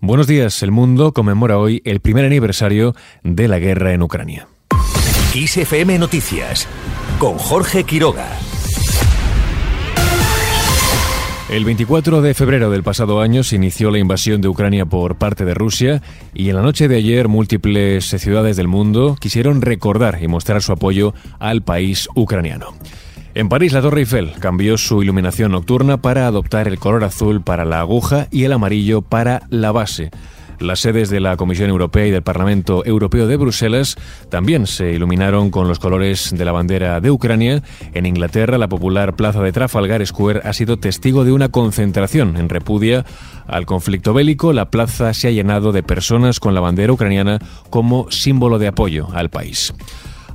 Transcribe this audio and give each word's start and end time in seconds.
Buenos 0.00 0.28
días, 0.28 0.62
el 0.62 0.70
mundo 0.70 1.12
conmemora 1.12 1.58
hoy 1.58 1.82
el 1.84 1.98
primer 1.98 2.24
aniversario 2.24 2.94
de 3.24 3.48
la 3.48 3.58
guerra 3.58 3.92
en 3.92 4.02
Ucrania. 4.02 4.46
XFM 5.32 5.98
Noticias 5.98 6.68
con 7.18 7.36
Jorge 7.36 7.82
Quiroga. 7.82 8.28
El 11.50 11.64
24 11.64 12.22
de 12.22 12.32
febrero 12.34 12.70
del 12.70 12.84
pasado 12.84 13.20
año 13.20 13.42
se 13.42 13.56
inició 13.56 13.90
la 13.90 13.98
invasión 13.98 14.40
de 14.40 14.46
Ucrania 14.46 14.86
por 14.86 15.16
parte 15.16 15.44
de 15.44 15.54
Rusia 15.54 16.00
y 16.32 16.48
en 16.48 16.54
la 16.54 16.62
noche 16.62 16.86
de 16.86 16.96
ayer 16.96 17.26
múltiples 17.26 18.04
ciudades 18.06 18.56
del 18.56 18.68
mundo 18.68 19.16
quisieron 19.18 19.62
recordar 19.62 20.22
y 20.22 20.28
mostrar 20.28 20.62
su 20.62 20.70
apoyo 20.70 21.12
al 21.40 21.62
país 21.62 22.08
ucraniano. 22.14 22.72
En 23.38 23.48
París, 23.48 23.72
la 23.72 23.80
Torre 23.80 24.00
Eiffel 24.00 24.32
cambió 24.40 24.76
su 24.76 25.00
iluminación 25.00 25.52
nocturna 25.52 26.02
para 26.02 26.26
adoptar 26.26 26.66
el 26.66 26.80
color 26.80 27.04
azul 27.04 27.40
para 27.40 27.64
la 27.64 27.78
aguja 27.78 28.26
y 28.32 28.42
el 28.42 28.52
amarillo 28.52 29.00
para 29.00 29.42
la 29.48 29.70
base. 29.70 30.10
Las 30.58 30.80
sedes 30.80 31.08
de 31.08 31.20
la 31.20 31.36
Comisión 31.36 31.70
Europea 31.70 32.04
y 32.04 32.10
del 32.10 32.24
Parlamento 32.24 32.84
Europeo 32.84 33.28
de 33.28 33.36
Bruselas 33.36 33.94
también 34.28 34.66
se 34.66 34.90
iluminaron 34.90 35.52
con 35.52 35.68
los 35.68 35.78
colores 35.78 36.36
de 36.36 36.44
la 36.44 36.50
bandera 36.50 37.00
de 37.00 37.12
Ucrania. 37.12 37.62
En 37.94 38.06
Inglaterra, 38.06 38.58
la 38.58 38.66
popular 38.66 39.14
plaza 39.14 39.40
de 39.40 39.52
Trafalgar 39.52 40.04
Square 40.04 40.40
ha 40.42 40.52
sido 40.52 40.76
testigo 40.76 41.24
de 41.24 41.30
una 41.30 41.48
concentración 41.48 42.38
en 42.38 42.48
repudia 42.48 43.04
al 43.46 43.66
conflicto 43.66 44.14
bélico. 44.14 44.52
La 44.52 44.68
plaza 44.68 45.14
se 45.14 45.28
ha 45.28 45.30
llenado 45.30 45.70
de 45.70 45.84
personas 45.84 46.40
con 46.40 46.54
la 46.54 46.60
bandera 46.60 46.92
ucraniana 46.92 47.38
como 47.70 48.10
símbolo 48.10 48.58
de 48.58 48.66
apoyo 48.66 49.06
al 49.14 49.30
país. 49.30 49.72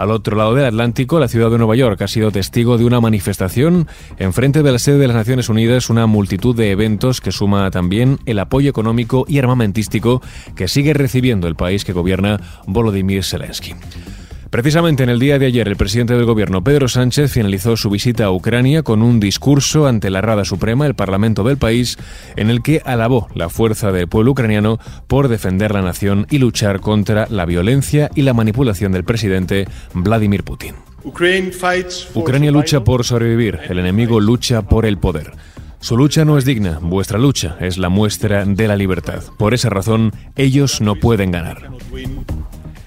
Al 0.00 0.12
otro 0.12 0.34
lado 0.34 0.54
del 0.54 0.64
Atlántico, 0.64 1.20
la 1.20 1.28
ciudad 1.28 1.50
de 1.50 1.58
Nueva 1.58 1.76
York 1.76 2.00
ha 2.00 2.08
sido 2.08 2.32
testigo 2.32 2.78
de 2.78 2.86
una 2.86 3.02
manifestación 3.02 3.86
en 4.18 4.32
frente 4.32 4.62
de 4.62 4.72
la 4.72 4.78
sede 4.78 4.96
de 4.96 5.06
las 5.06 5.14
Naciones 5.14 5.50
Unidas, 5.50 5.90
una 5.90 6.06
multitud 6.06 6.56
de 6.56 6.70
eventos 6.70 7.20
que 7.20 7.32
suma 7.32 7.70
también 7.70 8.18
el 8.24 8.38
apoyo 8.38 8.70
económico 8.70 9.26
y 9.28 9.38
armamentístico 9.38 10.22
que 10.56 10.68
sigue 10.68 10.94
recibiendo 10.94 11.48
el 11.48 11.54
país 11.54 11.84
que 11.84 11.92
gobierna 11.92 12.40
Volodymyr 12.66 13.22
Zelensky. 13.22 13.74
Precisamente 14.50 15.04
en 15.04 15.10
el 15.10 15.20
día 15.20 15.38
de 15.38 15.46
ayer, 15.46 15.68
el 15.68 15.76
presidente 15.76 16.14
del 16.14 16.24
gobierno, 16.24 16.64
Pedro 16.64 16.88
Sánchez, 16.88 17.30
finalizó 17.30 17.76
su 17.76 17.88
visita 17.88 18.24
a 18.24 18.32
Ucrania 18.32 18.82
con 18.82 19.00
un 19.00 19.20
discurso 19.20 19.86
ante 19.86 20.10
la 20.10 20.22
Rada 20.22 20.44
Suprema, 20.44 20.86
el 20.86 20.94
Parlamento 20.94 21.44
del 21.44 21.56
país, 21.56 21.98
en 22.34 22.50
el 22.50 22.60
que 22.60 22.82
alabó 22.84 23.28
la 23.32 23.48
fuerza 23.48 23.92
del 23.92 24.08
pueblo 24.08 24.32
ucraniano 24.32 24.80
por 25.06 25.28
defender 25.28 25.72
la 25.72 25.82
nación 25.82 26.26
y 26.30 26.38
luchar 26.38 26.80
contra 26.80 27.28
la 27.30 27.46
violencia 27.46 28.10
y 28.16 28.22
la 28.22 28.34
manipulación 28.34 28.90
del 28.90 29.04
presidente 29.04 29.68
Vladimir 29.94 30.42
Putin. 30.42 30.74
Ucrania 32.14 32.50
lucha 32.50 32.82
por 32.82 33.04
sobrevivir, 33.04 33.60
el 33.68 33.78
enemigo 33.78 34.18
lucha 34.18 34.62
por 34.62 34.84
el 34.84 34.98
poder. 34.98 35.30
Su 35.78 35.96
lucha 35.96 36.24
no 36.24 36.36
es 36.36 36.44
digna, 36.44 36.80
vuestra 36.82 37.20
lucha 37.20 37.56
es 37.60 37.78
la 37.78 37.88
muestra 37.88 38.44
de 38.44 38.66
la 38.66 38.74
libertad. 38.74 39.22
Por 39.38 39.54
esa 39.54 39.70
razón, 39.70 40.12
ellos 40.34 40.80
no 40.80 40.96
pueden 40.96 41.30
ganar. 41.30 41.70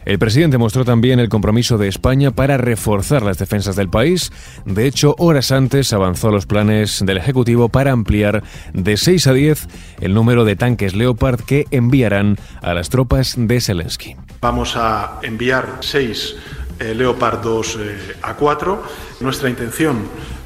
El 0.06 0.20
presidente 0.20 0.58
mostró 0.58 0.84
también 0.84 1.20
el 1.20 1.30
compromiso 1.30 1.78
de 1.78 1.88
España 1.88 2.32
para 2.32 2.58
reforzar 2.58 3.24
las 3.24 3.38
defensas 3.38 3.76
del 3.76 3.90
país. 3.90 4.32
De 4.66 4.86
hecho, 4.86 5.16
horas 5.18 5.52
antes 5.52 5.94
avanzó 5.94 6.30
los 6.30 6.46
planes 6.46 7.04
del 7.06 7.18
Ejecutivo 7.18 7.70
para 7.70 7.92
ampliar 7.92 8.44
de 8.74 8.98
6 8.98 9.28
a 9.28 9.34
10 9.34 9.68
el 10.02 10.14
número 10.14 10.44
de 10.44 10.58
tanques 10.58 10.94
Leopard 10.94 11.40
que 11.42 11.68
enviarán 11.72 12.38
a 12.62 12.74
las 12.74 12.90
tropas 12.90 13.36
de 13.38 13.62
Zelensky. 13.62 14.18
Vamos 14.42 14.76
a 14.76 15.20
enviar 15.22 15.78
6 15.80 16.36
eh, 16.80 16.94
Leopard 16.94 17.42
2 17.42 17.78
eh, 17.80 18.16
a 18.24 18.34
4. 18.34 18.84
Nuestra 19.22 19.50
intención 19.50 20.04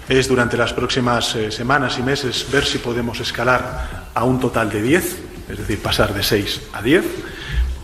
es 0.07 0.27
durante 0.27 0.55
las 0.55 0.73
próximas 0.73 1.35
eh, 1.35 1.51
semanas 1.51 1.97
y 1.97 2.03
meses 2.03 2.45
ver 2.51 2.63
si 2.63 2.77
podemos 2.77 3.19
escalar 3.19 4.07
a 4.13 4.23
un 4.23 4.39
total 4.39 4.69
de 4.69 4.81
10, 4.83 5.19
es 5.49 5.57
decir, 5.57 5.81
pasar 5.81 6.13
de 6.13 6.21
6 6.21 6.61
a 6.73 6.81
10 6.81 7.05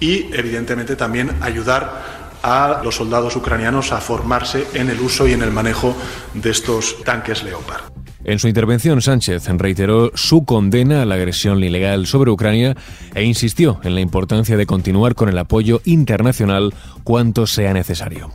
y, 0.04 0.30
evidentemente, 0.34 0.98
también 0.98 1.32
ayudar 1.40 2.34
a 2.44 2.82
los 2.84 2.96
soldados 2.96 3.38
ucranianos 3.38 3.94
a 3.94 4.02
formarse 4.02 4.68
en 4.74 4.90
el 4.90 5.00
uso 5.00 5.26
y 5.26 5.32
en 5.32 5.42
el 5.42 5.52
manejo 5.52 5.96
de 6.34 6.50
estos 6.50 7.02
tanques 7.06 7.42
Leopard. 7.42 7.84
En 8.26 8.38
su 8.38 8.50
intervención, 8.50 9.02
Sánchez 9.02 9.48
reiteró 9.48 10.12
su 10.14 10.44
condena 10.44 11.02
a 11.02 11.06
la 11.06 11.16
agresión 11.16 11.64
ilegal 11.64 12.06
sobre 12.06 12.32
Ucrania 12.32 12.76
e 13.16 13.24
insistió 13.24 13.80
en 13.84 13.96
la 13.96 14.02
importancia 14.02 14.58
de 14.58 14.66
continuar 14.66 15.16
con 15.16 15.30
el 15.30 15.38
apoyo 15.38 15.82
internacional 15.86 16.74
cuanto 17.06 17.48
sea 17.48 17.74
necesario. 17.74 18.32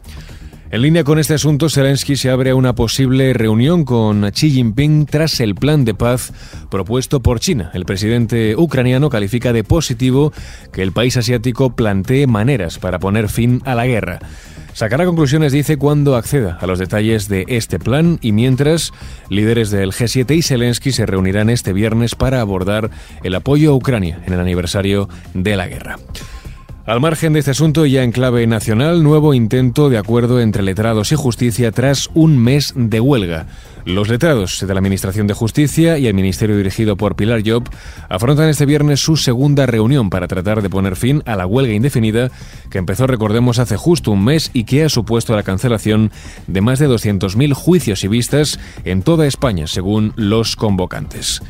En 0.71 0.83
línea 0.83 1.03
con 1.03 1.19
este 1.19 1.33
asunto, 1.33 1.71
Zelensky 1.71 2.15
se 2.17 2.29
abre 2.29 2.51
a 2.51 2.55
una 2.55 2.75
posible 2.75 3.33
reunión 3.33 3.85
con 3.85 4.31
Xi 4.31 4.51
Jinping 4.51 5.07
tras 5.07 5.41
el 5.41 5.55
plan 5.55 5.87
de 5.87 5.95
paz 5.95 6.31
propuesto 6.71 7.21
por 7.21 7.41
China. 7.41 7.71
El 7.73 7.87
presidente 7.87 8.55
ucraniano 8.55 9.09
califica 9.09 9.55
de 9.55 9.65
positivo 9.65 10.31
que 10.71 10.83
el 10.83 10.93
país 10.93 11.17
asiático 11.17 11.75
plantee 11.75 12.27
maneras 12.27 12.79
para 12.79 12.99
poner 12.99 13.31
fin 13.31 13.63
a 13.65 13.75
la 13.75 13.87
guerra. 13.87 14.19
Sacará 14.75 15.07
conclusiones, 15.07 15.53
dice, 15.53 15.79
cuando 15.79 16.17
acceda 16.17 16.59
a 16.61 16.67
los 16.67 16.79
detalles 16.79 17.29
de 17.29 17.47
este 17.49 17.79
plan 17.79 18.19
y 18.21 18.33
mientras, 18.33 18.93
líderes 19.31 19.71
del 19.71 19.93
G7 19.93 20.37
y 20.37 20.43
Zelensky 20.43 20.93
se 20.93 21.07
reunirán 21.07 21.49
este 21.49 21.73
viernes 21.73 22.15
para 22.15 22.43
abordar 22.43 22.91
el 23.25 23.35
apoyo 23.35 23.73
a 23.73 23.75
Ucrania 23.75 24.21
en 24.27 24.35
el 24.35 24.41
aniversario 24.41 25.09
de 25.33 25.57
la 25.57 25.67
guerra. 25.67 25.97
Al 26.89 27.01
margen 27.01 27.35
de 27.35 27.41
este 27.41 27.51
asunto, 27.51 27.85
ya 27.85 28.03
en 28.03 28.13
clave 28.13 28.47
nacional, 28.47 29.03
nuevo 29.03 29.35
intento 29.35 29.91
de 29.91 29.99
acuerdo 29.99 30.41
entre 30.41 30.63
letrados 30.63 31.13
y 31.13 31.17
justicia 31.17 31.71
tras 31.71 32.09
un 32.15 32.43
mes 32.43 32.73
de 32.75 32.99
huelga. 32.99 33.45
Los 33.85 34.09
letrados 34.09 34.65
de 34.67 34.73
la 34.73 34.81
Administración 34.81 35.27
de 35.27 35.35
Justicia 35.35 35.99
y 35.99 36.07
el 36.07 36.15
Ministerio 36.15 36.57
dirigido 36.57 36.97
por 36.97 37.15
Pilar 37.15 37.43
Job 37.45 37.69
afrontan 38.09 38.49
este 38.49 38.65
viernes 38.65 39.01
su 39.01 39.19
segunda 39.19 39.67
reunión 39.67 40.09
para 40.09 40.29
tratar 40.29 40.63
de 40.63 40.71
poner 40.71 40.97
fin 40.97 41.23
a 41.27 41.37
la 41.37 41.45
huelga 41.45 41.75
indefinida 41.75 42.31
que 42.71 42.79
empezó, 42.79 43.07
recordemos, 43.07 43.59
hace 43.59 43.77
justo 43.77 44.11
un 44.11 44.25
mes 44.25 44.51
y 44.55 44.65
que 44.65 44.85
ha 44.85 44.89
supuesto 44.89 45.37
la 45.37 45.43
cancelación 45.43 46.11
de 46.47 46.63
más 46.63 46.79
de 46.79 46.89
200.000 46.89 47.53
juicios 47.53 48.03
y 48.03 48.09
vistas 48.09 48.59
en 48.87 49.03
toda 49.03 49.27
España, 49.27 49.67
según 49.67 50.15
los 50.17 50.57
convocantes. 50.57 51.43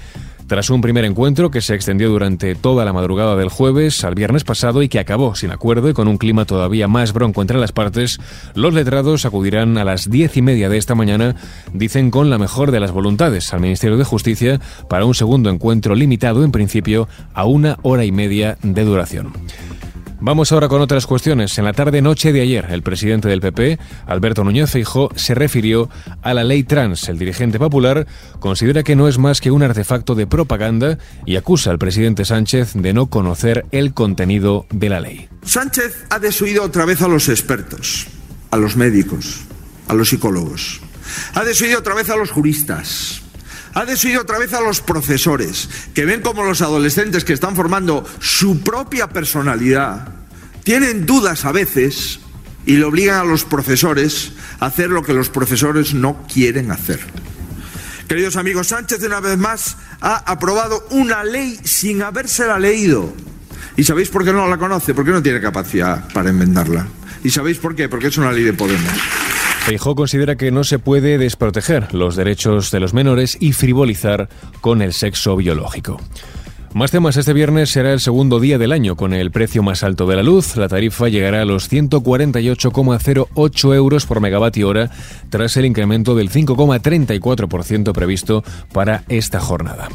Tras 0.48 0.70
un 0.70 0.80
primer 0.80 1.04
encuentro 1.04 1.50
que 1.50 1.60
se 1.60 1.74
extendió 1.74 2.08
durante 2.08 2.54
toda 2.54 2.86
la 2.86 2.94
madrugada 2.94 3.36
del 3.36 3.50
jueves 3.50 4.02
al 4.02 4.14
viernes 4.14 4.44
pasado 4.44 4.82
y 4.82 4.88
que 4.88 4.98
acabó 4.98 5.34
sin 5.34 5.50
acuerdo 5.50 5.90
y 5.90 5.92
con 5.92 6.08
un 6.08 6.16
clima 6.16 6.46
todavía 6.46 6.88
más 6.88 7.12
bronco 7.12 7.42
entre 7.42 7.58
las 7.58 7.72
partes, 7.72 8.18
los 8.54 8.72
letrados 8.72 9.26
acudirán 9.26 9.76
a 9.76 9.84
las 9.84 10.08
diez 10.08 10.38
y 10.38 10.42
media 10.42 10.70
de 10.70 10.78
esta 10.78 10.94
mañana, 10.94 11.36
dicen 11.74 12.10
con 12.10 12.30
la 12.30 12.38
mejor 12.38 12.70
de 12.70 12.80
las 12.80 12.92
voluntades, 12.92 13.52
al 13.52 13.60
Ministerio 13.60 13.98
de 13.98 14.04
Justicia 14.04 14.58
para 14.88 15.04
un 15.04 15.14
segundo 15.14 15.50
encuentro 15.50 15.94
limitado 15.94 16.42
en 16.42 16.50
principio 16.50 17.08
a 17.34 17.44
una 17.44 17.76
hora 17.82 18.06
y 18.06 18.10
media 18.10 18.56
de 18.62 18.84
duración. 18.84 19.34
Vamos 20.20 20.50
ahora 20.50 20.68
con 20.68 20.80
otras 20.80 21.06
cuestiones. 21.06 21.56
En 21.58 21.64
la 21.64 21.72
tarde-noche 21.72 22.32
de 22.32 22.40
ayer, 22.40 22.66
el 22.70 22.82
presidente 22.82 23.28
del 23.28 23.40
PP, 23.40 23.78
Alberto 24.06 24.42
Núñez 24.42 24.70
Feijó, 24.70 25.10
se 25.14 25.34
refirió 25.34 25.88
a 26.22 26.34
la 26.34 26.42
ley 26.42 26.64
trans. 26.64 27.08
El 27.08 27.18
dirigente 27.18 27.60
popular 27.60 28.06
considera 28.40 28.82
que 28.82 28.96
no 28.96 29.06
es 29.06 29.18
más 29.18 29.40
que 29.40 29.52
un 29.52 29.62
artefacto 29.62 30.16
de 30.16 30.26
propaganda 30.26 30.98
y 31.24 31.36
acusa 31.36 31.70
al 31.70 31.78
presidente 31.78 32.24
Sánchez 32.24 32.72
de 32.74 32.92
no 32.92 33.06
conocer 33.06 33.66
el 33.70 33.94
contenido 33.94 34.66
de 34.70 34.88
la 34.88 34.98
ley. 34.98 35.28
Sánchez 35.42 36.06
ha 36.10 36.18
desuido 36.18 36.64
otra 36.64 36.84
vez 36.84 37.00
a 37.00 37.08
los 37.08 37.28
expertos, 37.28 38.08
a 38.50 38.56
los 38.56 38.76
médicos, 38.76 39.42
a 39.86 39.94
los 39.94 40.08
psicólogos. 40.08 40.80
Ha 41.34 41.44
desuido 41.44 41.78
otra 41.78 41.94
vez 41.94 42.10
a 42.10 42.16
los 42.16 42.32
juristas, 42.32 43.22
ha 43.78 43.84
desuido 43.84 44.22
otra 44.22 44.38
vez 44.38 44.52
a 44.54 44.60
los 44.60 44.80
profesores, 44.80 45.68
que 45.94 46.04
ven 46.04 46.20
como 46.20 46.42
los 46.42 46.62
adolescentes 46.62 47.24
que 47.24 47.32
están 47.32 47.54
formando 47.54 48.04
su 48.18 48.60
propia 48.60 49.08
personalidad 49.08 50.08
tienen 50.64 51.06
dudas 51.06 51.44
a 51.44 51.52
veces 51.52 52.18
y 52.66 52.76
le 52.76 52.84
obligan 52.84 53.20
a 53.20 53.24
los 53.24 53.44
profesores 53.44 54.32
a 54.58 54.66
hacer 54.66 54.90
lo 54.90 55.04
que 55.04 55.14
los 55.14 55.28
profesores 55.28 55.94
no 55.94 56.26
quieren 56.26 56.72
hacer. 56.72 56.98
Queridos 58.08 58.34
amigos, 58.34 58.66
Sánchez 58.66 59.00
una 59.04 59.20
vez 59.20 59.38
más 59.38 59.76
ha 60.00 60.16
aprobado 60.28 60.84
una 60.90 61.22
ley 61.22 61.60
sin 61.62 62.02
habérsela 62.02 62.58
leído. 62.58 63.12
¿Y 63.76 63.84
sabéis 63.84 64.08
por 64.08 64.24
qué 64.24 64.32
no 64.32 64.48
la 64.48 64.58
conoce? 64.58 64.92
Porque 64.92 65.12
no 65.12 65.22
tiene 65.22 65.40
capacidad 65.40 66.12
para 66.12 66.30
enmendarla. 66.30 66.88
¿Y 67.22 67.30
sabéis 67.30 67.58
por 67.58 67.76
qué? 67.76 67.88
Porque 67.88 68.08
es 68.08 68.18
una 68.18 68.32
ley 68.32 68.42
de 68.42 68.54
Podemos. 68.54 68.92
Feijó 69.68 69.94
considera 69.94 70.34
que 70.36 70.50
no 70.50 70.64
se 70.64 70.78
puede 70.78 71.18
desproteger 71.18 71.92
los 71.92 72.16
derechos 72.16 72.70
de 72.70 72.80
los 72.80 72.94
menores 72.94 73.36
y 73.38 73.52
frivolizar 73.52 74.30
con 74.62 74.80
el 74.80 74.94
sexo 74.94 75.36
biológico. 75.36 76.00
Más 76.72 76.90
temas, 76.90 77.18
este 77.18 77.34
viernes 77.34 77.68
será 77.68 77.92
el 77.92 78.00
segundo 78.00 78.40
día 78.40 78.56
del 78.56 78.72
año 78.72 78.96
con 78.96 79.12
el 79.12 79.30
precio 79.30 79.62
más 79.62 79.82
alto 79.82 80.06
de 80.06 80.16
la 80.16 80.22
luz. 80.22 80.56
La 80.56 80.68
tarifa 80.68 81.08
llegará 81.08 81.42
a 81.42 81.44
los 81.44 81.70
148,08 81.70 83.74
euros 83.74 84.06
por 84.06 84.22
megavatio 84.22 84.68
hora 84.68 84.90
tras 85.28 85.54
el 85.58 85.66
incremento 85.66 86.14
del 86.14 86.30
5,34% 86.30 87.92
previsto 87.92 88.42
para 88.72 89.04
esta 89.10 89.38
jornada. 89.38 89.90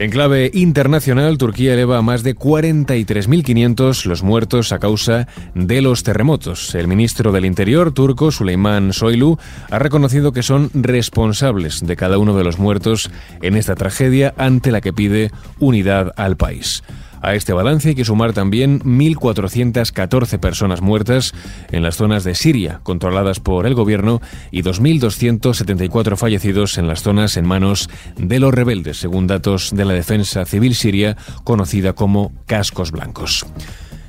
En 0.00 0.10
clave 0.10 0.50
internacional, 0.54 1.36
Turquía 1.36 1.74
eleva 1.74 1.98
a 1.98 2.02
más 2.02 2.22
de 2.22 2.34
43.500 2.34 4.06
los 4.06 4.22
muertos 4.22 4.72
a 4.72 4.78
causa 4.78 5.28
de 5.54 5.82
los 5.82 6.04
terremotos. 6.04 6.74
El 6.74 6.88
ministro 6.88 7.32
del 7.32 7.44
Interior 7.44 7.92
turco, 7.92 8.32
Süleyman 8.32 8.94
Soylu, 8.94 9.36
ha 9.70 9.78
reconocido 9.78 10.32
que 10.32 10.42
son 10.42 10.70
responsables 10.72 11.86
de 11.86 11.96
cada 11.96 12.16
uno 12.16 12.34
de 12.34 12.44
los 12.44 12.58
muertos 12.58 13.10
en 13.42 13.58
esta 13.58 13.74
tragedia 13.74 14.32
ante 14.38 14.70
la 14.70 14.80
que 14.80 14.94
pide 14.94 15.32
unidad 15.58 16.14
al 16.16 16.38
país. 16.38 16.82
A 17.22 17.34
este 17.34 17.52
balance 17.52 17.90
hay 17.90 17.94
que 17.94 18.04
sumar 18.04 18.32
también 18.32 18.80
1.414 18.80 20.38
personas 20.38 20.80
muertas 20.80 21.34
en 21.70 21.82
las 21.82 21.96
zonas 21.96 22.24
de 22.24 22.34
Siria 22.34 22.80
controladas 22.82 23.40
por 23.40 23.66
el 23.66 23.74
gobierno 23.74 24.20
y 24.50 24.62
2.274 24.62 26.16
fallecidos 26.16 26.78
en 26.78 26.88
las 26.88 27.02
zonas 27.02 27.36
en 27.36 27.46
manos 27.46 27.90
de 28.16 28.40
los 28.40 28.54
rebeldes, 28.54 28.98
según 28.98 29.26
datos 29.26 29.70
de 29.74 29.84
la 29.84 29.92
Defensa 29.92 30.44
Civil 30.46 30.74
Siria, 30.74 31.16
conocida 31.44 31.92
como 31.92 32.32
Cascos 32.46 32.90
Blancos. 32.90 33.46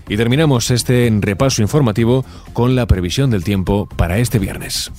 Y 0.07 0.17
terminamos 0.17 0.71
este 0.71 1.09
repaso 1.21 1.61
informativo 1.61 2.25
con 2.53 2.75
la 2.75 2.85
previsión 2.85 3.29
del 3.29 3.43
tiempo 3.43 3.87
para 3.95 4.19
este 4.19 4.39
viernes. 4.39 4.91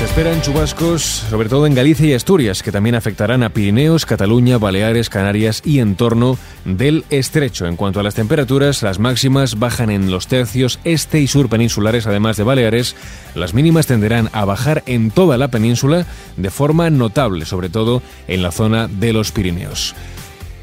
Se 0.00 0.06
esperan 0.06 0.40
chubascos, 0.40 1.02
sobre 1.02 1.50
todo 1.50 1.66
en 1.66 1.74
Galicia 1.74 2.06
y 2.06 2.14
Asturias, 2.14 2.62
que 2.62 2.72
también 2.72 2.94
afectarán 2.94 3.42
a 3.42 3.50
Pirineos, 3.50 4.06
Cataluña, 4.06 4.56
Baleares, 4.56 5.10
Canarias 5.10 5.60
y 5.62 5.80
en 5.80 5.94
torno 5.94 6.38
del 6.64 7.04
estrecho. 7.10 7.66
En 7.66 7.76
cuanto 7.76 8.00
a 8.00 8.02
las 8.02 8.14
temperaturas, 8.14 8.82
las 8.82 8.98
máximas 8.98 9.58
bajan 9.58 9.90
en 9.90 10.10
los 10.10 10.26
tercios 10.26 10.80
este 10.84 11.20
y 11.20 11.26
sur 11.26 11.50
peninsulares, 11.50 12.06
además 12.06 12.38
de 12.38 12.44
Baleares. 12.44 12.96
Las 13.34 13.52
mínimas 13.52 13.86
tenderán 13.86 14.30
a 14.32 14.46
bajar 14.46 14.82
en 14.86 15.10
toda 15.10 15.36
la 15.36 15.48
península 15.48 16.06
de 16.38 16.50
forma 16.50 16.88
notable, 16.88 17.44
sobre 17.44 17.68
todo 17.68 18.02
en 18.26 18.42
la 18.42 18.52
zona 18.52 18.88
de 18.88 19.12
los 19.12 19.32
Pirineos. 19.32 19.94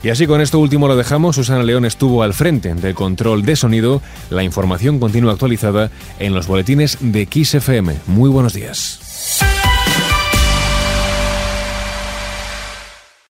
Y 0.04 0.10
así 0.10 0.28
con 0.28 0.42
esto 0.42 0.60
último 0.60 0.88
lo 0.88 0.96
dejamos. 0.96 1.36
Susana 1.36 1.64
León 1.64 1.86
estuvo 1.86 2.24
al 2.24 2.34
frente 2.34 2.74
del 2.74 2.94
control 2.94 3.44
de 3.44 3.56
sonido. 3.56 4.02
La 4.30 4.44
información 4.44 5.00
continúa 5.00 5.34
actualizada 5.34 5.90
en 6.20 6.34
los 6.34 6.48
boletines 6.48 6.98
de 7.02 7.28
XFM. 7.30 7.96
Muy 8.08 8.30
buenos 8.30 8.54
días. 8.54 9.56